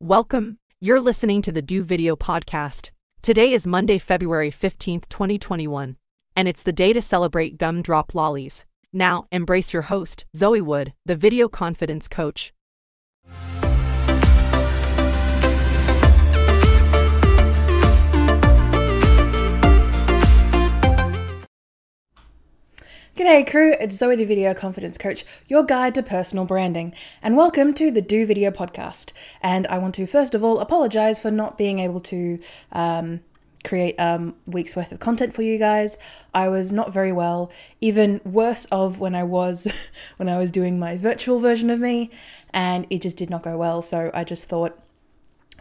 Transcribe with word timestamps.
Welcome. 0.00 0.58
You're 0.78 1.00
listening 1.00 1.42
to 1.42 1.50
the 1.50 1.60
Do 1.60 1.82
Video 1.82 2.14
Podcast. 2.14 2.92
Today 3.20 3.52
is 3.52 3.66
Monday, 3.66 3.98
February 3.98 4.48
15th, 4.48 5.08
2021, 5.08 5.96
and 6.36 6.46
it's 6.46 6.62
the 6.62 6.72
day 6.72 6.92
to 6.92 7.02
celebrate 7.02 7.58
gumdrop 7.58 8.14
lollies. 8.14 8.64
Now, 8.92 9.26
embrace 9.32 9.72
your 9.72 9.82
host, 9.82 10.24
Zoe 10.36 10.60
Wood, 10.60 10.92
the 11.04 11.16
video 11.16 11.48
confidence 11.48 12.06
coach. 12.06 12.52
G'day 23.18 23.50
crew, 23.50 23.74
it's 23.80 23.96
Zoe 23.96 24.14
the 24.14 24.24
Video 24.24 24.54
Confidence 24.54 24.96
Coach, 24.96 25.24
your 25.48 25.64
guide 25.64 25.96
to 25.96 26.04
personal 26.04 26.44
branding, 26.44 26.94
and 27.20 27.36
welcome 27.36 27.74
to 27.74 27.90
the 27.90 28.00
Do 28.00 28.24
Video 28.24 28.52
Podcast. 28.52 29.10
And 29.42 29.66
I 29.66 29.76
want 29.78 29.96
to 29.96 30.06
first 30.06 30.36
of 30.36 30.44
all 30.44 30.60
apologize 30.60 31.18
for 31.18 31.32
not 31.32 31.58
being 31.58 31.80
able 31.80 31.98
to 31.98 32.38
um, 32.70 33.18
create 33.64 33.96
a 33.98 34.06
um, 34.06 34.36
week's 34.46 34.76
worth 34.76 34.92
of 34.92 35.00
content 35.00 35.34
for 35.34 35.42
you 35.42 35.58
guys. 35.58 35.98
I 36.32 36.48
was 36.48 36.70
not 36.70 36.92
very 36.92 37.10
well, 37.10 37.50
even 37.80 38.20
worse 38.24 38.66
of 38.66 39.00
when 39.00 39.16
I 39.16 39.24
was 39.24 39.66
when 40.16 40.28
I 40.28 40.38
was 40.38 40.52
doing 40.52 40.78
my 40.78 40.96
virtual 40.96 41.40
version 41.40 41.70
of 41.70 41.80
me, 41.80 42.12
and 42.54 42.86
it 42.88 43.02
just 43.02 43.16
did 43.16 43.30
not 43.30 43.42
go 43.42 43.56
well. 43.58 43.82
So 43.82 44.12
I 44.14 44.22
just 44.22 44.44
thought 44.44 44.78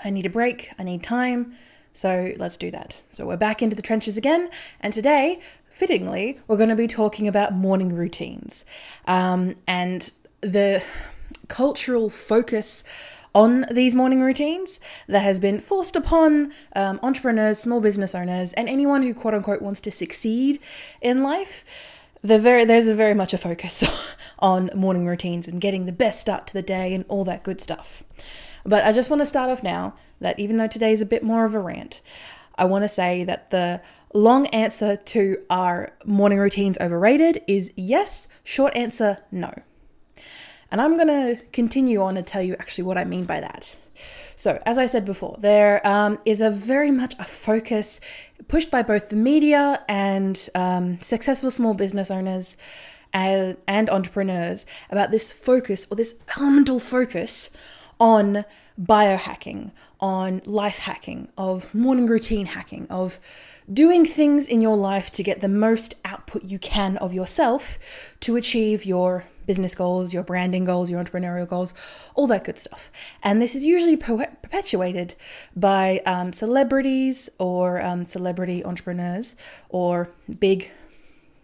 I 0.05 0.11
need 0.11 0.27
a 0.27 0.29
break, 0.29 0.69
I 0.77 0.83
need 0.83 1.01
time. 1.01 1.55
So 1.91 2.33
let's 2.37 2.57
do 2.57 2.69
that. 2.69 3.01
So 3.09 3.25
we're 3.25 3.37
back 3.37 3.63
into 3.63 3.75
the 3.75 3.81
trenches 3.81 4.15
again, 4.15 4.51
and 4.79 4.93
today 4.93 5.41
fittingly, 5.77 6.39
we're 6.47 6.57
going 6.57 6.69
to 6.69 6.75
be 6.75 6.87
talking 6.87 7.27
about 7.27 7.53
morning 7.53 7.93
routines 7.93 8.65
um, 9.05 9.53
and 9.67 10.11
the 10.41 10.81
cultural 11.49 12.09
focus 12.09 12.83
on 13.35 13.63
these 13.69 13.93
morning 13.93 14.19
routines 14.19 14.79
that 15.07 15.19
has 15.19 15.39
been 15.39 15.59
forced 15.59 15.95
upon 15.95 16.51
um, 16.75 16.99
entrepreneurs, 17.03 17.59
small 17.59 17.79
business 17.79 18.15
owners, 18.15 18.53
and 18.53 18.67
anyone 18.67 19.03
who 19.03 19.13
quote 19.13 19.35
unquote 19.35 19.61
wants 19.61 19.79
to 19.79 19.91
succeed 19.91 20.59
in 20.99 21.21
life. 21.21 21.63
Very, 22.23 22.65
there's 22.65 22.87
a 22.87 22.95
very 22.95 23.13
much 23.13 23.31
a 23.35 23.37
focus 23.37 23.83
on 24.39 24.71
morning 24.75 25.05
routines 25.05 25.47
and 25.47 25.61
getting 25.61 25.85
the 25.85 25.91
best 25.91 26.19
start 26.19 26.47
to 26.47 26.53
the 26.53 26.63
day 26.63 26.91
and 26.95 27.05
all 27.07 27.23
that 27.25 27.43
good 27.43 27.61
stuff. 27.61 28.01
But 28.65 28.83
I 28.83 28.91
just 28.91 29.11
want 29.11 29.21
to 29.21 29.27
start 29.27 29.51
off 29.51 29.61
now 29.61 29.93
that 30.21 30.39
even 30.39 30.57
though 30.57 30.67
today 30.67 30.91
is 30.91 31.01
a 31.01 31.05
bit 31.05 31.21
more 31.21 31.45
of 31.45 31.53
a 31.53 31.59
rant, 31.59 32.01
I 32.55 32.65
want 32.65 32.83
to 32.83 32.89
say 32.89 33.23
that 33.25 33.51
the 33.51 33.81
long 34.13 34.47
answer 34.47 34.95
to 34.97 35.37
are 35.49 35.93
morning 36.05 36.39
routines 36.39 36.77
overrated 36.79 37.41
is 37.47 37.71
yes, 37.75 38.27
short 38.43 38.75
answer 38.75 39.19
no. 39.31 39.53
And 40.71 40.81
I'm 40.81 40.97
going 40.97 41.07
to 41.07 41.43
continue 41.51 42.01
on 42.01 42.15
to 42.15 42.21
tell 42.21 42.41
you 42.41 42.55
actually 42.59 42.83
what 42.83 42.97
I 42.97 43.05
mean 43.05 43.25
by 43.25 43.39
that. 43.39 43.75
So, 44.35 44.61
as 44.65 44.77
I 44.77 44.85
said 44.85 45.05
before, 45.05 45.37
there 45.39 45.85
um, 45.87 46.19
is 46.23 46.41
a 46.41 46.51
very 46.51 46.91
much 46.91 47.15
a 47.17 47.23
focus 47.23 47.99
pushed 48.47 48.69
by 48.69 48.83
both 48.83 49.09
the 49.09 49.15
media 49.15 49.83
and 49.89 50.49
um, 50.53 50.99
successful 51.01 51.49
small 51.49 51.73
business 51.73 52.11
owners 52.11 52.55
and, 53.13 53.57
and 53.67 53.89
entrepreneurs 53.89 54.65
about 54.91 55.09
this 55.09 55.31
focus 55.31 55.87
or 55.89 55.97
this 55.97 56.15
elemental 56.37 56.79
focus 56.79 57.49
on 57.99 58.45
biohacking, 58.79 59.71
on 59.99 60.41
life 60.45 60.79
hacking, 60.79 61.27
of 61.37 61.73
morning 61.73 62.07
routine 62.07 62.47
hacking, 62.47 62.87
of 62.89 63.19
doing 63.71 64.05
things 64.05 64.47
in 64.47 64.61
your 64.61 64.77
life 64.77 65.11
to 65.11 65.23
get 65.23 65.41
the 65.41 65.49
most 65.49 65.95
output 66.05 66.43
you 66.43 66.59
can 66.59 66.97
of 66.97 67.13
yourself 67.13 67.79
to 68.19 68.35
achieve 68.35 68.85
your 68.85 69.25
business 69.45 69.73
goals, 69.73 70.13
your 70.13 70.23
branding 70.23 70.65
goals, 70.65 70.89
your 70.89 71.03
entrepreneurial 71.03 71.47
goals, 71.47 71.73
all 72.15 72.27
that 72.27 72.43
good 72.43 72.59
stuff. 72.59 72.91
And 73.23 73.41
this 73.41 73.55
is 73.55 73.63
usually 73.63 73.97
perpetuated 73.97 75.15
by 75.55 76.01
um, 76.05 76.33
celebrities 76.33 77.29
or 77.39 77.81
um, 77.81 78.05
celebrity 78.05 78.63
entrepreneurs 78.63 79.35
or 79.69 80.09
big 80.39 80.69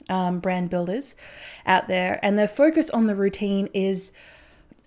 um, 0.10 0.40
brand 0.40 0.70
builders 0.70 1.16
out 1.66 1.88
there. 1.88 2.20
And 2.22 2.38
their 2.38 2.48
focus 2.48 2.90
on 2.90 3.08
the 3.08 3.16
routine 3.16 3.70
is 3.74 4.12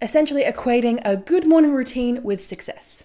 essentially 0.02 0.44
equating 0.44 1.00
a 1.04 1.16
good 1.16 1.46
morning 1.46 1.72
routine 1.72 2.22
with 2.22 2.44
success 2.44 3.04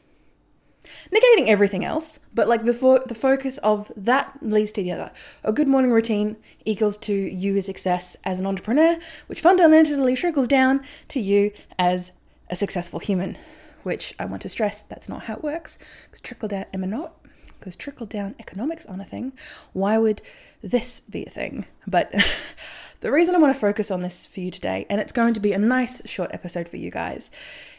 negating 1.12 1.48
everything 1.48 1.84
else, 1.86 2.20
but 2.34 2.48
like 2.48 2.66
the 2.66 2.74
fo- 2.74 3.04
the 3.06 3.16
focus 3.16 3.58
of 3.60 3.92
that 3.96 4.38
leads 4.42 4.72
to 4.74 4.84
the 4.84 4.92
other. 4.92 5.12
A 5.44 5.52
good 5.52 5.68
morning 5.68 5.92
routine 5.92 6.38
equals 6.66 6.98
to 6.98 7.14
you 7.14 7.58
as 7.58 7.66
success 7.66 8.16
as 8.24 8.40
an 8.40 8.46
entrepreneur, 8.46 8.98
which 9.28 9.42
fundamentally 9.42 10.16
trickles 10.16 10.48
down 10.48 10.82
to 11.10 11.20
you 11.20 11.52
as 11.78 12.12
a 12.50 12.56
successful 12.56 13.00
human. 13.00 13.38
Which 13.84 14.14
I 14.20 14.26
want 14.26 14.44
to 14.44 14.50
stress 14.50 14.84
that's 14.84 15.10
not 15.10 15.24
how 15.24 15.36
it 15.36 15.44
works. 15.44 15.80
Because 16.06 16.20
trickle 16.20 16.48
down 16.48 16.66
am 16.72 16.84
I 16.84 16.88
not 16.88 17.22
because 17.62 17.76
trickle 17.76 18.08
down 18.08 18.34
economics 18.40 18.88
aren't 18.88 19.04
a 19.04 19.06
thing. 19.06 19.34
Why 19.72 19.98
would 20.00 20.22
this 20.64 21.00
be 21.00 21.26
a 21.26 21.30
thing? 21.30 21.68
But 21.88 22.12
the 23.02 23.12
reason 23.12 23.36
I 23.36 23.38
want 23.38 23.56
to 23.56 23.60
focus 23.60 23.92
on 23.92 24.02
this 24.02 24.26
for 24.26 24.40
you 24.40 24.50
today, 24.50 24.88
and 24.90 25.00
it's 25.00 25.14
going 25.14 25.36
to 25.36 25.40
be 25.40 25.54
a 25.54 25.60
nice 25.60 26.02
short 26.10 26.32
episode 26.34 26.68
for 26.68 26.78
you 26.78 26.90
guys, 26.90 27.30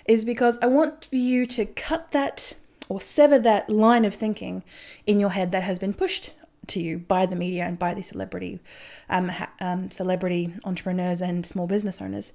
is 0.06 0.24
because 0.24 0.56
I 0.62 0.66
want 0.66 1.08
you 1.10 1.46
to 1.46 1.66
cut 1.66 2.12
that 2.12 2.54
or 2.92 3.00
sever 3.00 3.38
that 3.38 3.70
line 3.70 4.04
of 4.04 4.12
thinking 4.12 4.62
in 5.06 5.18
your 5.18 5.30
head 5.30 5.50
that 5.50 5.62
has 5.62 5.78
been 5.78 5.94
pushed 5.94 6.34
to 6.66 6.78
you 6.78 6.98
by 6.98 7.24
the 7.24 7.34
media 7.34 7.64
and 7.64 7.78
by 7.78 7.94
the 7.94 8.02
celebrity 8.02 8.60
um, 9.08 9.30
ha- 9.30 9.50
um, 9.60 9.90
celebrity 9.90 10.52
entrepreneurs 10.64 11.22
and 11.22 11.46
small 11.46 11.66
business 11.66 12.02
owners. 12.02 12.34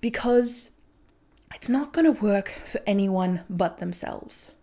Because 0.00 0.70
it's 1.54 1.68
not 1.68 1.92
going 1.92 2.12
to 2.12 2.20
work 2.20 2.48
for 2.48 2.80
anyone 2.88 3.44
but 3.48 3.78
themselves. 3.78 4.56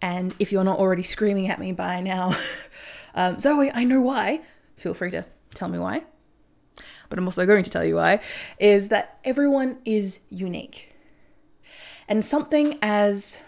And 0.00 0.34
if 0.38 0.50
you're 0.50 0.64
not 0.64 0.78
already 0.78 1.02
screaming 1.02 1.48
at 1.48 1.60
me 1.60 1.72
by 1.72 2.00
now 2.00 2.34
um, 3.14 3.38
zoe 3.38 3.70
i 3.74 3.84
know 3.84 4.00
why. 4.00 4.40
Feel 4.76 4.94
free 4.94 5.10
to 5.10 5.26
tell 5.52 5.68
me 5.68 5.78
why. 5.78 6.04
But 7.10 7.18
i'm 7.18 7.26
also 7.26 7.44
going 7.44 7.64
to 7.64 7.70
tell 7.70 7.84
you 7.84 7.96
why 7.96 8.20
is 8.58 8.88
that 8.88 9.18
everyone 9.24 9.76
is 9.84 10.20
unique 10.30 10.93
and 12.08 12.24
something 12.24 12.78
as 12.82 13.40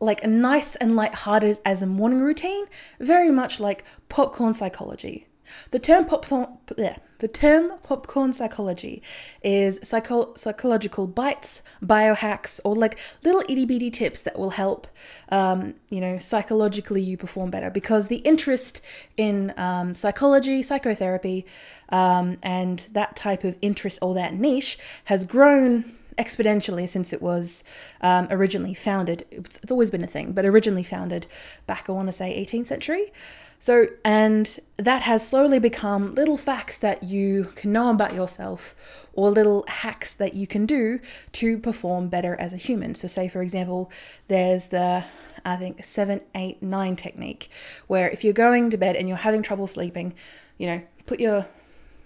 like 0.00 0.24
a 0.24 0.26
nice 0.26 0.74
and 0.76 0.96
light-hearted 0.96 1.60
as 1.64 1.80
a 1.80 1.86
morning 1.86 2.20
routine, 2.20 2.64
very 2.98 3.30
much 3.30 3.60
like 3.60 3.84
popcorn 4.08 4.52
psychology. 4.52 5.28
The 5.70 5.78
term 5.78 6.06
popcorn, 6.06 6.58
yeah, 6.76 6.96
the 7.18 7.28
term 7.28 7.72
popcorn 7.82 8.32
psychology 8.32 9.02
is 9.42 9.78
psycho- 9.82 10.34
psychological 10.34 11.06
bites, 11.06 11.62
biohacks, 11.82 12.58
or 12.64 12.74
like 12.74 12.98
little 13.22 13.42
itty 13.48 13.66
bitty 13.66 13.90
tips 13.90 14.22
that 14.22 14.38
will 14.38 14.50
help, 14.50 14.86
um, 15.28 15.74
you 15.90 16.00
know, 16.00 16.18
psychologically 16.18 17.02
you 17.02 17.16
perform 17.16 17.50
better. 17.50 17.70
Because 17.70 18.06
the 18.06 18.16
interest 18.18 18.80
in 19.16 19.52
um, 19.56 19.94
psychology, 19.94 20.62
psychotherapy, 20.62 21.44
um, 21.90 22.38
and 22.42 22.88
that 22.92 23.14
type 23.14 23.44
of 23.44 23.56
interest 23.60 23.98
or 24.00 24.14
that 24.14 24.34
niche 24.34 24.78
has 25.04 25.24
grown 25.24 25.96
exponentially 26.18 26.88
since 26.88 27.12
it 27.12 27.22
was 27.22 27.64
um, 28.00 28.28
originally 28.30 28.74
founded. 28.74 29.24
It's, 29.30 29.58
it's, 29.62 29.72
always 29.72 29.90
been 29.90 30.04
a 30.04 30.08
thing, 30.08 30.32
but 30.32 30.44
originally 30.44 30.82
founded 30.82 31.26
back, 31.66 31.88
I 31.88 31.92
want 31.92 32.08
to 32.08 32.12
say, 32.12 32.44
18th 32.44 32.66
century. 32.68 33.12
So, 33.58 33.86
and 34.04 34.58
that 34.76 35.02
has 35.02 35.26
slowly 35.26 35.60
become 35.60 36.14
little 36.14 36.36
facts 36.36 36.78
that 36.78 37.04
you 37.04 37.44
can 37.54 37.72
know 37.72 37.90
about 37.90 38.12
yourself 38.12 38.74
or 39.12 39.30
little 39.30 39.64
hacks 39.68 40.14
that 40.14 40.34
you 40.34 40.46
can 40.46 40.66
do 40.66 40.98
to 41.32 41.58
perform 41.58 42.08
better 42.08 42.34
as 42.40 42.52
a 42.52 42.56
human. 42.56 42.96
So, 42.96 43.06
say, 43.06 43.28
for 43.28 43.40
example, 43.40 43.90
there's 44.26 44.68
the 44.68 45.04
I 45.44 45.56
think 45.56 45.84
seven, 45.84 46.20
eight, 46.34 46.62
nine 46.62 46.96
technique, 46.96 47.50
where 47.86 48.08
if 48.10 48.24
you're 48.24 48.32
going 48.32 48.70
to 48.70 48.76
bed 48.76 48.96
and 48.96 49.08
you're 49.08 49.18
having 49.18 49.42
trouble 49.42 49.66
sleeping, 49.66 50.14
you 50.58 50.66
know, 50.66 50.82
put 51.06 51.20
your 51.20 51.46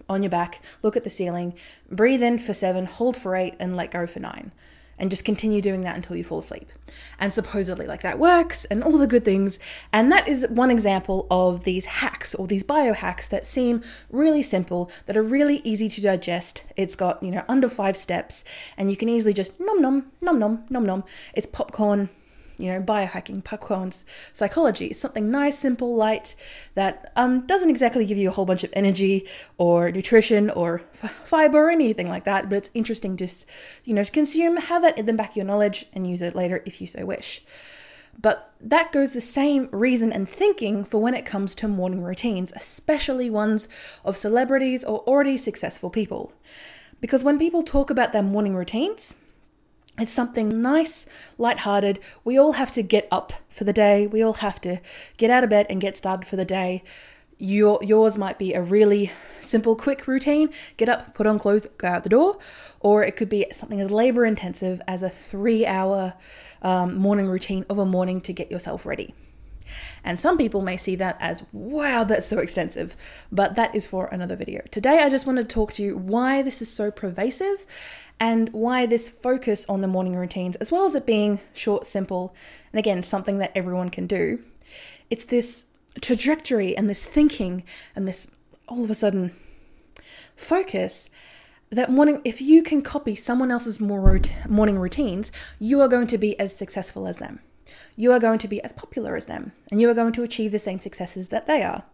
on 0.08 0.22
your 0.22 0.30
back, 0.30 0.62
look 0.82 0.96
at 0.96 1.04
the 1.04 1.10
ceiling, 1.10 1.54
breathe 1.90 2.22
in 2.22 2.38
for 2.38 2.54
seven, 2.54 2.86
hold 2.86 3.16
for 3.16 3.34
eight, 3.36 3.54
and 3.58 3.76
let 3.76 3.90
go 3.90 4.06
for 4.06 4.20
nine. 4.20 4.52
And 4.98 5.10
just 5.10 5.26
continue 5.26 5.60
doing 5.60 5.82
that 5.82 5.94
until 5.94 6.16
you 6.16 6.24
fall 6.24 6.38
asleep. 6.38 6.72
And 7.18 7.30
supposedly, 7.30 7.86
like 7.86 8.00
that 8.00 8.18
works 8.18 8.64
and 8.64 8.82
all 8.82 8.96
the 8.96 9.06
good 9.06 9.26
things. 9.26 9.58
And 9.92 10.10
that 10.10 10.26
is 10.26 10.46
one 10.48 10.70
example 10.70 11.26
of 11.30 11.64
these 11.64 11.84
hacks 11.84 12.34
or 12.34 12.46
these 12.46 12.64
biohacks 12.64 13.28
that 13.28 13.44
seem 13.44 13.82
really 14.10 14.42
simple, 14.42 14.90
that 15.04 15.14
are 15.14 15.22
really 15.22 15.56
easy 15.64 15.90
to 15.90 16.00
digest. 16.00 16.64
It's 16.76 16.94
got, 16.94 17.22
you 17.22 17.30
know, 17.30 17.44
under 17.46 17.68
five 17.68 17.94
steps, 17.94 18.42
and 18.78 18.90
you 18.90 18.96
can 18.96 19.10
easily 19.10 19.34
just 19.34 19.60
nom 19.60 19.82
nom, 19.82 20.12
nom 20.22 20.38
nom, 20.38 20.64
nom 20.70 20.86
nom. 20.86 21.04
It's 21.34 21.46
popcorn 21.46 22.08
you 22.58 22.72
know, 22.72 22.80
biohacking, 22.80 23.44
popcorn's 23.44 24.04
psychology. 24.32 24.92
Something 24.92 25.30
nice, 25.30 25.58
simple, 25.58 25.94
light 25.94 26.34
that 26.74 27.12
um, 27.16 27.46
doesn't 27.46 27.70
exactly 27.70 28.06
give 28.06 28.18
you 28.18 28.28
a 28.28 28.32
whole 28.32 28.46
bunch 28.46 28.64
of 28.64 28.70
energy 28.72 29.26
or 29.58 29.90
nutrition 29.90 30.50
or 30.50 30.82
f- 31.02 31.12
fiber 31.24 31.66
or 31.66 31.70
anything 31.70 32.08
like 32.08 32.24
that, 32.24 32.48
but 32.48 32.56
it's 32.56 32.70
interesting 32.74 33.16
just, 33.16 33.46
you 33.84 33.94
know, 33.94 34.04
to 34.04 34.10
consume, 34.10 34.56
have 34.56 34.82
that 34.82 34.98
in 34.98 35.06
the 35.06 35.12
back 35.12 35.30
of 35.30 35.36
your 35.36 35.46
knowledge 35.46 35.86
and 35.92 36.08
use 36.08 36.22
it 36.22 36.34
later 36.34 36.62
if 36.66 36.80
you 36.80 36.86
so 36.86 37.04
wish. 37.04 37.42
But 38.18 38.52
that 38.60 38.92
goes 38.92 39.12
the 39.12 39.20
same 39.20 39.68
reason 39.72 40.12
and 40.12 40.28
thinking 40.28 40.84
for 40.84 41.02
when 41.02 41.14
it 41.14 41.26
comes 41.26 41.54
to 41.56 41.68
morning 41.68 42.02
routines, 42.02 42.52
especially 42.56 43.28
ones 43.28 43.68
of 44.04 44.16
celebrities 44.16 44.84
or 44.84 45.00
already 45.00 45.36
successful 45.36 45.90
people. 45.90 46.32
Because 47.00 47.22
when 47.22 47.38
people 47.38 47.62
talk 47.62 47.90
about 47.90 48.12
their 48.12 48.22
morning 48.22 48.54
routines, 48.54 49.16
It's 49.98 50.12
something 50.12 50.60
nice, 50.60 51.06
light-hearted. 51.38 52.00
We 52.22 52.38
all 52.38 52.52
have 52.52 52.70
to 52.72 52.82
get 52.82 53.08
up 53.10 53.32
for 53.48 53.64
the 53.64 53.72
day. 53.72 54.06
We 54.06 54.22
all 54.22 54.34
have 54.34 54.60
to 54.62 54.80
get 55.16 55.30
out 55.30 55.42
of 55.42 55.50
bed 55.50 55.66
and 55.70 55.80
get 55.80 55.96
started 55.96 56.26
for 56.26 56.36
the 56.36 56.44
day. 56.44 56.84
Your, 57.38 57.78
yours 57.82 58.18
might 58.18 58.38
be 58.38 58.52
a 58.52 58.62
really 58.62 59.10
simple, 59.40 59.76
quick 59.76 60.06
routine 60.06 60.48
get 60.76 60.88
up, 60.88 61.14
put 61.14 61.26
on 61.26 61.38
clothes, 61.38 61.66
go 61.78 61.88
out 61.88 62.02
the 62.02 62.08
door. 62.10 62.38
Or 62.80 63.02
it 63.04 63.16
could 63.16 63.28
be 63.28 63.46
something 63.52 63.80
as 63.80 63.90
labor 63.90 64.26
intensive 64.26 64.82
as 64.86 65.02
a 65.02 65.08
three 65.08 65.64
hour 65.64 66.14
um, 66.62 66.96
morning 66.96 67.26
routine 67.26 67.64
of 67.70 67.78
a 67.78 67.86
morning 67.86 68.20
to 68.22 68.32
get 68.32 68.50
yourself 68.50 68.84
ready. 68.84 69.14
And 70.04 70.20
some 70.20 70.38
people 70.38 70.62
may 70.62 70.76
see 70.76 70.94
that 70.96 71.16
as, 71.20 71.42
wow, 71.52 72.04
that's 72.04 72.26
so 72.26 72.38
extensive, 72.38 72.96
but 73.32 73.56
that 73.56 73.74
is 73.74 73.86
for 73.86 74.06
another 74.06 74.36
video. 74.36 74.62
Today, 74.70 75.00
I 75.00 75.08
just 75.08 75.26
want 75.26 75.38
to 75.38 75.44
talk 75.44 75.72
to 75.74 75.82
you 75.82 75.96
why 75.96 76.42
this 76.42 76.62
is 76.62 76.72
so 76.72 76.90
pervasive 76.90 77.66
and 78.18 78.48
why 78.50 78.86
this 78.86 79.10
focus 79.10 79.66
on 79.68 79.80
the 79.80 79.88
morning 79.88 80.16
routines, 80.16 80.56
as 80.56 80.72
well 80.72 80.86
as 80.86 80.94
it 80.94 81.06
being 81.06 81.40
short, 81.52 81.86
simple, 81.86 82.34
and 82.72 82.78
again, 82.78 83.02
something 83.02 83.38
that 83.38 83.52
everyone 83.54 83.90
can 83.90 84.06
do, 84.06 84.42
it's 85.10 85.24
this 85.24 85.66
trajectory 86.00 86.76
and 86.76 86.88
this 86.90 87.04
thinking 87.04 87.62
and 87.94 88.06
this 88.06 88.30
all 88.68 88.84
of 88.84 88.90
a 88.90 88.94
sudden 88.94 89.34
focus 90.34 91.08
that 91.70 91.90
morning 91.90 92.20
if 92.24 92.40
you 92.40 92.62
can 92.62 92.82
copy 92.82 93.14
someone 93.14 93.50
else's 93.50 93.80
morning 93.80 94.78
routines 94.78 95.32
you 95.58 95.80
are 95.80 95.88
going 95.88 96.06
to 96.06 96.18
be 96.18 96.38
as 96.38 96.54
successful 96.54 97.06
as 97.06 97.18
them 97.18 97.40
you 97.96 98.12
are 98.12 98.18
going 98.18 98.38
to 98.38 98.48
be 98.48 98.62
as 98.62 98.72
popular 98.72 99.16
as 99.16 99.26
them 99.26 99.52
and 99.70 99.80
you 99.80 99.88
are 99.88 99.94
going 99.94 100.12
to 100.12 100.22
achieve 100.22 100.52
the 100.52 100.58
same 100.58 100.80
successes 100.80 101.28
that 101.30 101.46
they 101.46 101.62
are, 101.62 101.84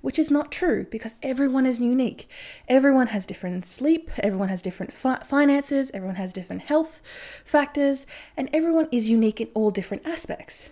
which 0.00 0.18
is 0.18 0.30
not 0.30 0.52
true 0.52 0.86
because 0.90 1.14
everyone 1.22 1.66
is 1.66 1.80
unique. 1.80 2.28
Everyone 2.68 3.08
has 3.08 3.26
different 3.26 3.66
sleep, 3.66 4.10
everyone 4.18 4.48
has 4.48 4.62
different 4.62 4.92
fi- 4.92 5.22
finances, 5.24 5.90
everyone 5.92 6.16
has 6.16 6.32
different 6.32 6.62
health 6.62 7.02
factors, 7.44 8.06
and 8.36 8.48
everyone 8.52 8.88
is 8.90 9.10
unique 9.10 9.40
in 9.40 9.48
all 9.54 9.70
different 9.70 10.06
aspects. 10.06 10.70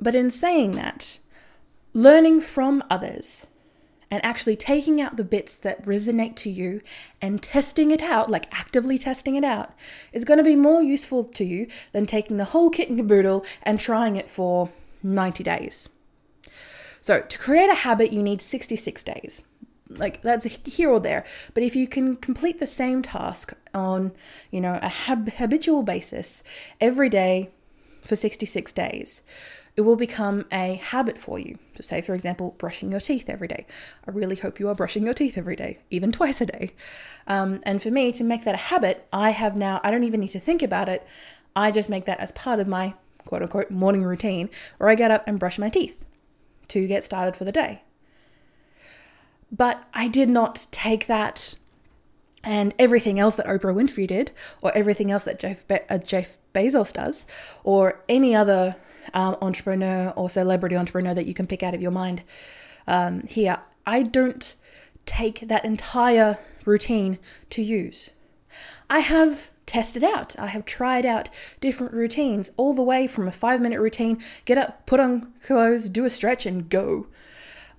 But 0.00 0.14
in 0.14 0.30
saying 0.30 0.72
that, 0.72 1.18
learning 1.92 2.40
from 2.40 2.82
others 2.88 3.46
and 4.10 4.24
actually 4.24 4.56
taking 4.56 5.00
out 5.00 5.16
the 5.16 5.24
bits 5.24 5.54
that 5.54 5.84
resonate 5.84 6.34
to 6.36 6.50
you 6.50 6.80
and 7.22 7.42
testing 7.42 7.90
it 7.90 8.02
out, 8.02 8.30
like 8.30 8.46
actively 8.50 8.98
testing 8.98 9.36
it 9.36 9.44
out, 9.44 9.72
is 10.12 10.24
going 10.24 10.38
to 10.38 10.44
be 10.44 10.56
more 10.56 10.82
useful 10.82 11.24
to 11.24 11.44
you 11.44 11.68
than 11.92 12.06
taking 12.06 12.36
the 12.36 12.46
whole 12.46 12.70
kit 12.70 12.88
and 12.88 12.98
caboodle 12.98 13.44
and 13.62 13.78
trying 13.78 14.16
it 14.16 14.30
for 14.30 14.70
90 15.02 15.44
days. 15.44 15.88
So, 17.00 17.20
to 17.20 17.38
create 17.38 17.70
a 17.70 17.74
habit, 17.74 18.12
you 18.12 18.22
need 18.22 18.40
66 18.40 19.02
days. 19.04 19.42
Like 19.88 20.22
that's 20.22 20.44
here 20.44 20.90
or 20.90 21.00
there. 21.00 21.24
But 21.54 21.62
if 21.62 21.74
you 21.74 21.88
can 21.88 22.16
complete 22.16 22.60
the 22.60 22.66
same 22.66 23.02
task 23.02 23.54
on, 23.74 24.12
you 24.50 24.60
know, 24.60 24.78
a 24.82 24.88
hab- 24.88 25.32
habitual 25.32 25.82
basis 25.82 26.44
every 26.80 27.08
day 27.08 27.50
for 28.04 28.14
66 28.14 28.72
days, 28.72 29.22
it 29.80 29.84
will 29.86 29.96
become 29.96 30.44
a 30.52 30.74
habit 30.74 31.16
for 31.16 31.38
you. 31.38 31.58
So, 31.74 31.80
say, 31.80 32.02
for 32.02 32.14
example, 32.14 32.54
brushing 32.58 32.90
your 32.90 33.00
teeth 33.00 33.30
every 33.30 33.48
day. 33.48 33.64
I 34.06 34.10
really 34.10 34.36
hope 34.36 34.60
you 34.60 34.68
are 34.68 34.74
brushing 34.74 35.06
your 35.06 35.14
teeth 35.14 35.38
every 35.38 35.56
day, 35.56 35.78
even 35.90 36.12
twice 36.18 36.42
a 36.42 36.46
day. 36.46 36.72
Um, 37.26 37.60
and 37.62 37.82
for 37.82 37.90
me, 37.90 38.12
to 38.12 38.22
make 38.22 38.44
that 38.44 38.54
a 38.54 38.58
habit, 38.58 39.08
I 39.10 39.30
have 39.30 39.56
now, 39.56 39.80
I 39.82 39.90
don't 39.90 40.04
even 40.04 40.20
need 40.20 40.32
to 40.32 40.38
think 40.38 40.62
about 40.62 40.90
it. 40.90 41.06
I 41.56 41.70
just 41.70 41.88
make 41.88 42.04
that 42.04 42.20
as 42.20 42.30
part 42.30 42.60
of 42.60 42.68
my 42.68 42.92
quote 43.24 43.40
unquote 43.40 43.70
morning 43.70 44.04
routine 44.04 44.50
where 44.76 44.90
I 44.90 44.96
get 44.96 45.10
up 45.10 45.24
and 45.26 45.38
brush 45.38 45.58
my 45.58 45.70
teeth 45.70 46.04
to 46.68 46.86
get 46.86 47.02
started 47.02 47.34
for 47.34 47.46
the 47.46 47.52
day. 47.52 47.82
But 49.50 49.82
I 49.94 50.08
did 50.08 50.28
not 50.28 50.66
take 50.72 51.06
that 51.06 51.54
and 52.44 52.74
everything 52.78 53.18
else 53.18 53.34
that 53.36 53.46
Oprah 53.46 53.74
Winfrey 53.74 54.06
did, 54.06 54.30
or 54.60 54.76
everything 54.76 55.10
else 55.10 55.22
that 55.22 55.40
Jeff, 55.40 55.66
Be- 55.66 55.88
uh, 55.88 55.96
Jeff 55.96 56.36
Bezos 56.54 56.92
does, 56.92 57.24
or 57.64 58.02
any 58.10 58.34
other 58.34 58.76
um, 59.14 59.36
entrepreneur 59.42 60.10
or 60.16 60.28
celebrity 60.28 60.76
entrepreneur 60.76 61.14
that 61.14 61.26
you 61.26 61.34
can 61.34 61.46
pick 61.46 61.62
out 61.62 61.74
of 61.74 61.82
your 61.82 61.90
mind 61.90 62.22
um, 62.86 63.22
here. 63.26 63.58
I 63.86 64.02
don't 64.02 64.54
take 65.06 65.40
that 65.48 65.64
entire 65.64 66.38
routine 66.64 67.18
to 67.50 67.62
use. 67.62 68.10
I 68.88 69.00
have 69.00 69.50
tested 69.66 70.02
out. 70.02 70.36
I 70.38 70.48
have 70.48 70.64
tried 70.64 71.06
out 71.06 71.30
different 71.60 71.92
routines, 71.92 72.50
all 72.56 72.74
the 72.74 72.82
way 72.82 73.06
from 73.06 73.28
a 73.28 73.32
five 73.32 73.60
minute 73.60 73.80
routine, 73.80 74.20
get 74.44 74.58
up, 74.58 74.84
put 74.86 75.00
on 75.00 75.32
clothes, 75.42 75.88
do 75.88 76.04
a 76.04 76.10
stretch, 76.10 76.44
and 76.44 76.68
go, 76.68 77.06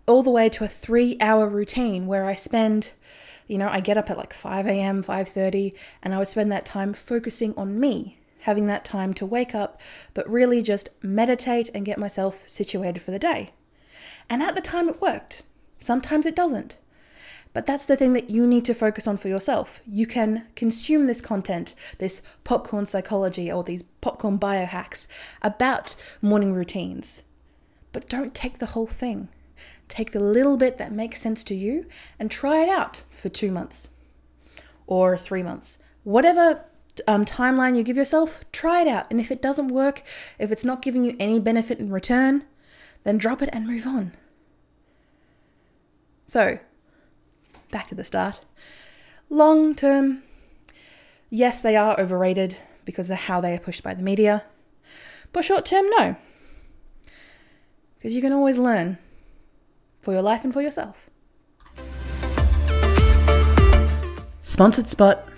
all 0.07 0.23
the 0.23 0.31
way 0.31 0.47
to 0.49 0.63
a 0.63 0.69
three 0.69 1.17
hour 1.19 1.47
routine 1.47 2.07
where 2.07 2.25
I 2.25 2.35
spend 2.35 2.93
you 3.47 3.57
know 3.57 3.67
i 3.67 3.81
get 3.81 3.97
up 3.97 4.09
at 4.09 4.17
like 4.17 4.33
5 4.33 4.65
a.m 4.65 5.03
5.30 5.03 5.73
and 6.01 6.13
i 6.13 6.17
would 6.17 6.27
spend 6.27 6.51
that 6.51 6.65
time 6.65 6.93
focusing 6.93 7.53
on 7.57 7.77
me 7.77 8.17
having 8.41 8.67
that 8.67 8.85
time 8.85 9.13
to 9.15 9.25
wake 9.25 9.55
up, 9.55 9.79
but 10.13 10.29
really 10.29 10.61
just 10.61 10.89
meditate 11.01 11.69
and 11.73 11.85
get 11.85 11.97
myself 11.97 12.47
situated 12.47 13.01
for 13.01 13.11
the 13.11 13.19
day. 13.19 13.51
And 14.29 14.41
at 14.41 14.55
the 14.55 14.61
time, 14.61 14.87
it 14.89 15.01
worked. 15.01 15.43
Sometimes 15.79 16.25
it 16.25 16.35
doesn't. 16.35 16.77
But 17.53 17.65
that's 17.65 17.85
the 17.85 17.97
thing 17.97 18.13
that 18.13 18.29
you 18.29 18.47
need 18.47 18.63
to 18.65 18.73
focus 18.73 19.07
on 19.07 19.17
for 19.17 19.27
yourself. 19.27 19.81
You 19.85 20.07
can 20.07 20.47
consume 20.55 21.07
this 21.07 21.19
content, 21.19 21.75
this 21.97 22.21
popcorn 22.43 22.85
psychology, 22.85 23.51
or 23.51 23.63
these 23.63 23.83
popcorn 23.83 24.39
biohacks 24.39 25.07
about 25.41 25.95
morning 26.21 26.53
routines. 26.53 27.23
But 27.91 28.07
don't 28.07 28.33
take 28.33 28.59
the 28.59 28.67
whole 28.67 28.87
thing. 28.87 29.27
Take 29.89 30.11
the 30.11 30.21
little 30.21 30.55
bit 30.55 30.77
that 30.77 30.93
makes 30.93 31.21
sense 31.21 31.43
to 31.45 31.55
you 31.55 31.85
and 32.17 32.31
try 32.31 32.63
it 32.63 32.69
out 32.69 33.03
for 33.09 33.27
two 33.27 33.51
months 33.51 33.89
or 34.87 35.17
three 35.17 35.43
months. 35.43 35.77
Whatever 36.03 36.63
um, 37.07 37.25
timeline 37.25 37.75
you 37.75 37.83
give 37.83 37.97
yourself, 37.97 38.41
try 38.51 38.81
it 38.81 38.87
out. 38.87 39.07
And 39.09 39.19
if 39.19 39.31
it 39.31 39.41
doesn't 39.41 39.69
work, 39.69 40.03
if 40.39 40.51
it's 40.51 40.65
not 40.65 40.81
giving 40.81 41.05
you 41.05 41.15
any 41.19 41.39
benefit 41.39 41.79
in 41.79 41.91
return, 41.91 42.43
then 43.03 43.17
drop 43.17 43.41
it 43.41 43.49
and 43.51 43.67
move 43.67 43.87
on. 43.87 44.13
So, 46.27 46.59
back 47.71 47.87
to 47.87 47.95
the 47.95 48.03
start. 48.03 48.41
Long 49.29 49.75
term, 49.75 50.23
yes, 51.29 51.61
they 51.61 51.75
are 51.75 51.99
overrated 51.99 52.57
because 52.85 53.09
of 53.09 53.17
how 53.17 53.41
they 53.41 53.53
are 53.53 53.59
pushed 53.59 53.83
by 53.83 53.93
the 53.93 54.03
media. 54.03 54.43
But 55.33 55.45
short 55.45 55.65
term, 55.65 55.89
no. 55.89 56.15
Because 57.97 58.15
you 58.15 58.21
can 58.21 58.33
always 58.33 58.57
learn 58.57 58.97
for 60.01 60.13
your 60.13 60.21
life 60.21 60.43
and 60.43 60.53
for 60.53 60.61
yourself. 60.61 61.09
Sponsored 64.43 64.89
spot 64.89 65.30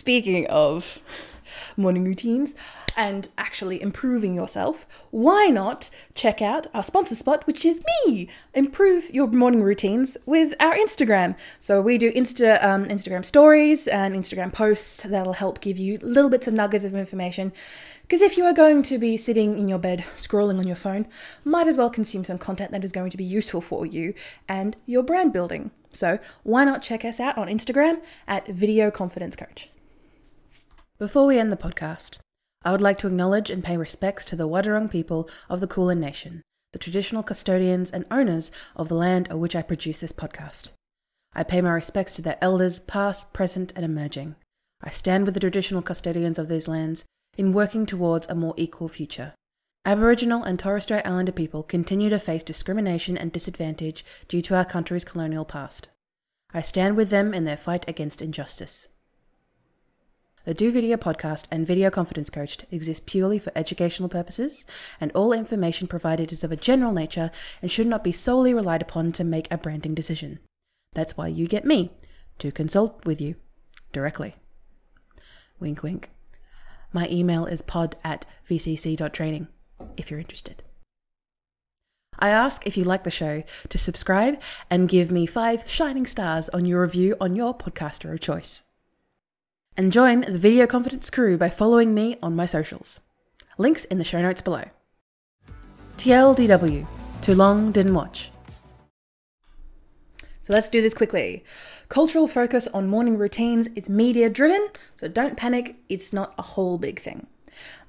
Speaking 0.00 0.46
of 0.46 0.98
morning 1.76 2.04
routines 2.04 2.54
and 2.96 3.28
actually 3.36 3.82
improving 3.82 4.34
yourself, 4.34 4.86
why 5.10 5.48
not 5.48 5.90
check 6.14 6.40
out 6.40 6.68
our 6.72 6.82
sponsor 6.82 7.14
spot, 7.14 7.46
which 7.46 7.66
is 7.66 7.82
me? 8.06 8.26
Improve 8.54 9.10
your 9.10 9.26
morning 9.26 9.62
routines 9.62 10.16
with 10.24 10.54
our 10.58 10.74
Instagram. 10.74 11.36
So 11.58 11.82
we 11.82 11.98
do 11.98 12.10
Insta 12.12 12.64
um, 12.64 12.86
Instagram 12.86 13.26
stories 13.26 13.86
and 13.86 14.14
Instagram 14.14 14.54
posts 14.54 15.02
that'll 15.02 15.34
help 15.34 15.60
give 15.60 15.76
you 15.76 15.98
little 16.00 16.30
bits 16.30 16.48
of 16.48 16.54
nuggets 16.54 16.86
of 16.86 16.94
information. 16.94 17.52
Because 18.00 18.22
if 18.22 18.38
you 18.38 18.44
are 18.44 18.54
going 18.54 18.82
to 18.84 18.96
be 18.96 19.18
sitting 19.18 19.58
in 19.58 19.68
your 19.68 19.78
bed 19.78 20.06
scrolling 20.14 20.58
on 20.58 20.66
your 20.66 20.76
phone, 20.76 21.08
might 21.44 21.68
as 21.68 21.76
well 21.76 21.90
consume 21.90 22.24
some 22.24 22.38
content 22.38 22.72
that 22.72 22.84
is 22.84 22.90
going 22.90 23.10
to 23.10 23.18
be 23.18 23.24
useful 23.24 23.60
for 23.60 23.84
you 23.84 24.14
and 24.48 24.76
your 24.86 25.02
brand 25.02 25.34
building. 25.34 25.72
So 25.92 26.20
why 26.42 26.64
not 26.64 26.80
check 26.80 27.04
us 27.04 27.20
out 27.20 27.36
on 27.36 27.48
Instagram 27.48 28.02
at 28.26 28.46
Video 28.46 28.90
Confidence 28.90 29.36
Coach. 29.36 29.70
Before 31.00 31.24
we 31.24 31.38
end 31.38 31.50
the 31.50 31.56
podcast, 31.56 32.18
I 32.62 32.72
would 32.72 32.82
like 32.82 32.98
to 32.98 33.06
acknowledge 33.06 33.48
and 33.48 33.64
pay 33.64 33.78
respects 33.78 34.26
to 34.26 34.36
the 34.36 34.46
Wadawurrung 34.46 34.90
people 34.90 35.30
of 35.48 35.60
the 35.60 35.66
Kulin 35.66 35.98
Nation, 35.98 36.42
the 36.74 36.78
traditional 36.78 37.22
custodians 37.22 37.90
and 37.90 38.04
owners 38.10 38.52
of 38.76 38.90
the 38.90 38.94
land 38.94 39.26
on 39.30 39.40
which 39.40 39.56
I 39.56 39.62
produce 39.62 40.00
this 40.00 40.12
podcast. 40.12 40.72
I 41.32 41.42
pay 41.42 41.62
my 41.62 41.70
respects 41.70 42.14
to 42.16 42.22
their 42.22 42.36
elders, 42.42 42.80
past, 42.80 43.32
present, 43.32 43.72
and 43.74 43.82
emerging. 43.82 44.36
I 44.82 44.90
stand 44.90 45.24
with 45.24 45.32
the 45.32 45.40
traditional 45.40 45.80
custodians 45.80 46.38
of 46.38 46.48
these 46.50 46.68
lands 46.68 47.06
in 47.34 47.54
working 47.54 47.86
towards 47.86 48.26
a 48.26 48.34
more 48.34 48.52
equal 48.58 48.88
future. 48.88 49.32
Aboriginal 49.86 50.42
and 50.42 50.58
Torres 50.58 50.82
Strait 50.82 51.06
Islander 51.06 51.32
people 51.32 51.62
continue 51.62 52.10
to 52.10 52.18
face 52.18 52.42
discrimination 52.42 53.16
and 53.16 53.32
disadvantage 53.32 54.04
due 54.28 54.42
to 54.42 54.54
our 54.54 54.66
country's 54.66 55.04
colonial 55.04 55.46
past. 55.46 55.88
I 56.52 56.60
stand 56.60 56.94
with 56.94 57.08
them 57.08 57.32
in 57.32 57.44
their 57.44 57.56
fight 57.56 57.88
against 57.88 58.20
injustice. 58.20 58.88
The 60.50 60.54
Do 60.54 60.72
Video 60.72 60.96
podcast 60.96 61.44
and 61.52 61.64
Video 61.64 61.90
Confidence 61.90 62.28
Coach 62.28 62.58
exist 62.72 63.06
purely 63.06 63.38
for 63.38 63.52
educational 63.54 64.08
purposes, 64.08 64.66
and 65.00 65.12
all 65.12 65.32
information 65.32 65.86
provided 65.86 66.32
is 66.32 66.42
of 66.42 66.50
a 66.50 66.56
general 66.56 66.90
nature 66.90 67.30
and 67.62 67.70
should 67.70 67.86
not 67.86 68.02
be 68.02 68.10
solely 68.10 68.52
relied 68.52 68.82
upon 68.82 69.12
to 69.12 69.22
make 69.22 69.46
a 69.48 69.56
branding 69.56 69.94
decision. 69.94 70.40
That's 70.92 71.16
why 71.16 71.28
you 71.28 71.46
get 71.46 71.64
me 71.64 71.92
to 72.38 72.50
consult 72.50 73.06
with 73.06 73.20
you 73.20 73.36
directly. 73.92 74.34
Wink, 75.60 75.84
wink. 75.84 76.10
My 76.92 77.06
email 77.08 77.46
is 77.46 77.62
pod 77.62 77.94
at 78.02 78.26
vcc.training 78.48 79.46
if 79.96 80.10
you're 80.10 80.18
interested. 80.18 80.64
I 82.18 82.30
ask 82.30 82.66
if 82.66 82.76
you 82.76 82.82
like 82.82 83.04
the 83.04 83.10
show 83.12 83.44
to 83.68 83.78
subscribe 83.78 84.42
and 84.68 84.88
give 84.88 85.12
me 85.12 85.26
five 85.26 85.70
shining 85.70 86.06
stars 86.06 86.48
on 86.48 86.64
your 86.64 86.82
review 86.82 87.14
on 87.20 87.36
your 87.36 87.56
podcaster 87.56 88.12
of 88.12 88.18
choice. 88.18 88.64
And 89.80 89.90
join 89.90 90.20
the 90.30 90.36
Video 90.36 90.66
Confidence 90.66 91.08
crew 91.08 91.38
by 91.38 91.48
following 91.48 91.94
me 91.94 92.18
on 92.22 92.36
my 92.36 92.44
socials. 92.44 93.00
Links 93.56 93.86
in 93.86 93.96
the 93.96 94.04
show 94.04 94.20
notes 94.20 94.42
below. 94.42 94.64
TLDW, 95.96 96.86
too 97.22 97.34
long 97.34 97.72
didn't 97.72 97.94
watch. 97.94 98.30
So 100.42 100.52
let's 100.52 100.68
do 100.68 100.82
this 100.82 100.92
quickly. 100.92 101.46
Cultural 101.88 102.28
focus 102.28 102.68
on 102.74 102.88
morning 102.88 103.16
routines, 103.16 103.70
it's 103.74 103.88
media 103.88 104.28
driven, 104.28 104.68
so 104.96 105.08
don't 105.08 105.38
panic, 105.38 105.76
it's 105.88 106.12
not 106.12 106.34
a 106.36 106.42
whole 106.42 106.76
big 106.76 107.00
thing. 107.00 107.26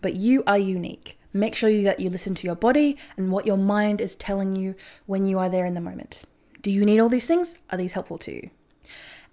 But 0.02 0.16
you 0.16 0.46
are 0.48 0.58
unique. 0.58 1.20
Make 1.34 1.56
sure 1.56 1.84
that 1.84 2.00
you 2.00 2.10
listen 2.10 2.36
to 2.36 2.48
your 2.48 2.56
body 2.56 2.96
and 3.18 3.34
what 3.34 3.46
your 3.46 3.58
mind 3.58 4.00
is 4.00 4.16
telling 4.16 4.56
you 4.56 4.76
when 5.08 5.26
you 5.26 5.38
are 5.40 5.50
there 5.50 5.66
in 5.66 5.74
the 5.74 5.82
moment. 5.82 6.24
Do 6.62 6.72
you 6.72 6.86
need 6.86 7.02
all 7.02 7.10
these 7.10 7.28
things? 7.28 7.58
Are 7.70 7.78
these 7.78 7.92
helpful 7.92 8.18
to 8.20 8.32
you? 8.32 8.50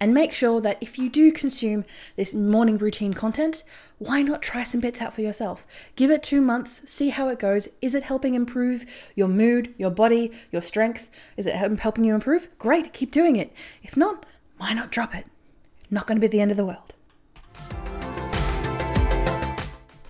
And 0.01 0.13
make 0.13 0.31
sure 0.31 0.61
that 0.61 0.77
if 0.79 0.97
you 0.97 1.09
do 1.09 1.29
consume 1.29 1.83
this 2.15 2.33
morning 2.33 2.77
routine 2.77 3.13
content, 3.13 3.63
why 3.97 4.21
not 4.21 4.41
try 4.41 4.63
some 4.63 4.79
bits 4.79 5.01
out 5.01 5.13
for 5.13 5.19
yourself? 5.19 5.67
Give 5.97 6.09
it 6.09 6.23
two 6.23 6.39
months, 6.39 6.81
see 6.89 7.09
how 7.09 7.27
it 7.27 7.37
goes. 7.37 7.67
Is 7.81 7.93
it 7.93 8.03
helping 8.03 8.33
improve 8.33 8.85
your 9.15 9.27
mood, 9.27 9.73
your 9.77 9.91
body, 9.91 10.31
your 10.53 10.61
strength? 10.61 11.09
Is 11.35 11.45
it 11.45 11.79
helping 11.79 12.05
you 12.05 12.15
improve? 12.15 12.47
Great, 12.57 12.93
keep 12.93 13.11
doing 13.11 13.35
it. 13.35 13.51
If 13.83 13.97
not, 13.97 14.25
why 14.57 14.73
not 14.73 14.89
drop 14.89 15.13
it? 15.13 15.25
Not 15.91 16.07
going 16.07 16.15
to 16.15 16.21
be 16.21 16.27
the 16.27 16.39
end 16.39 16.51
of 16.51 16.57
the 16.57 16.65
world. 16.65 16.93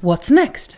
What's 0.01 0.29
next? 0.29 0.77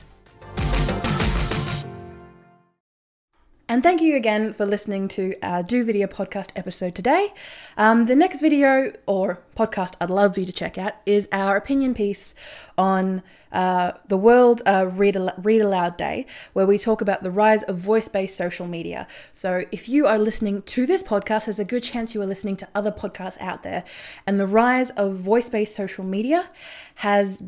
And 3.72 3.82
thank 3.82 4.02
you 4.02 4.18
again 4.18 4.52
for 4.52 4.66
listening 4.66 5.08
to 5.08 5.34
our 5.42 5.64
Do 5.64 5.86
Video 5.86 6.06
podcast 6.06 6.50
episode 6.58 6.94
today. 6.94 7.34
Um, 7.78 8.06
the 8.06 8.18
next 8.18 8.42
video 8.42 8.92
or 9.06 9.40
podcast 9.56 9.94
I'd 10.02 10.10
love 10.10 10.38
you 10.38 10.46
to 10.46 10.52
check 10.52 10.78
out 10.78 10.96
is 11.06 11.30
our 11.32 11.56
opinion 11.56 11.94
piece 11.94 12.36
on 12.78 13.24
uh, 13.54 13.94
the 14.10 14.18
World 14.18 14.62
uh, 14.66 14.88
Read, 14.92 15.16
Al- 15.16 15.34
Read 15.38 15.62
Aloud 15.62 15.96
Day, 15.96 16.26
where 16.52 16.68
we 16.68 16.78
talk 16.78 17.00
about 17.00 17.24
the 17.24 17.32
rise 17.32 17.64
of 17.64 17.78
voice 17.78 18.10
based 18.10 18.36
social 18.36 18.68
media. 18.68 19.08
So, 19.34 19.64
if 19.72 19.88
you 19.88 20.06
are 20.06 20.20
listening 20.20 20.64
to 20.64 20.86
this 20.86 21.02
podcast, 21.02 21.46
there's 21.46 21.58
a 21.58 21.64
good 21.64 21.84
chance 21.84 22.14
you 22.14 22.22
are 22.22 22.26
listening 22.26 22.58
to 22.58 22.68
other 22.76 22.92
podcasts 22.92 23.40
out 23.40 23.64
there. 23.64 23.86
And 24.28 24.38
the 24.38 24.48
rise 24.48 24.90
of 24.92 25.16
voice 25.16 25.48
based 25.48 25.74
social 25.74 26.04
media 26.04 26.50
has 26.96 27.42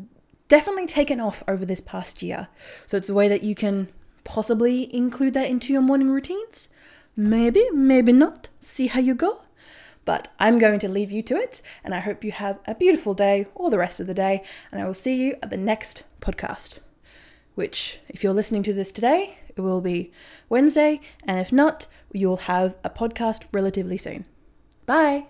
definitely 0.48 0.86
taken 0.86 1.20
off 1.20 1.42
over 1.46 1.66
this 1.66 1.82
past 1.82 2.22
year. 2.22 2.48
So, 2.86 2.96
it's 2.96 3.10
a 3.10 3.14
way 3.14 3.28
that 3.28 3.42
you 3.42 3.54
can 3.54 3.88
possibly 4.24 4.92
include 4.94 5.34
that 5.34 5.50
into 5.50 5.72
your 5.72 5.82
morning 5.82 6.10
routines. 6.10 6.68
Maybe, 7.16 7.68
maybe 7.72 8.12
not. 8.12 8.48
See 8.60 8.88
how 8.88 9.00
you 9.00 9.14
go. 9.14 9.42
But 10.04 10.28
I'm 10.38 10.58
going 10.58 10.78
to 10.80 10.88
leave 10.88 11.10
you 11.10 11.22
to 11.22 11.34
it, 11.34 11.62
and 11.82 11.94
I 11.94 12.00
hope 12.00 12.24
you 12.24 12.32
have 12.32 12.58
a 12.66 12.74
beautiful 12.74 13.14
day 13.14 13.46
or 13.54 13.70
the 13.70 13.78
rest 13.78 14.00
of 14.00 14.06
the 14.06 14.14
day, 14.14 14.42
and 14.70 14.80
I 14.80 14.84
will 14.84 14.94
see 14.94 15.24
you 15.24 15.36
at 15.42 15.50
the 15.50 15.56
next 15.56 16.04
podcast. 16.20 16.80
Which, 17.54 18.00
if 18.08 18.22
you're 18.22 18.34
listening 18.34 18.62
to 18.64 18.74
this 18.74 18.92
today, 18.92 19.38
it 19.56 19.60
will 19.60 19.80
be 19.80 20.10
Wednesday, 20.48 21.00
and 21.24 21.38
if 21.38 21.52
not, 21.52 21.86
you'll 22.12 22.48
have 22.48 22.76
a 22.84 22.90
podcast 22.90 23.44
relatively 23.52 23.96
soon. 23.96 24.26
Bye. 24.84 25.28